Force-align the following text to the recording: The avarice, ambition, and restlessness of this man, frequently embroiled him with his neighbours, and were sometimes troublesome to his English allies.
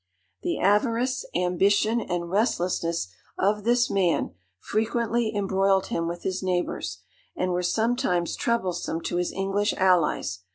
The 0.41 0.57
avarice, 0.59 1.25
ambition, 1.35 2.01
and 2.01 2.27
restlessness 2.31 3.09
of 3.37 3.65
this 3.65 3.87
man, 3.87 4.31
frequently 4.57 5.31
embroiled 5.35 5.89
him 5.93 6.07
with 6.07 6.23
his 6.23 6.41
neighbours, 6.41 7.03
and 7.35 7.51
were 7.51 7.61
sometimes 7.61 8.35
troublesome 8.35 9.01
to 9.01 9.17
his 9.17 9.31
English 9.31 9.75
allies. 9.77 10.39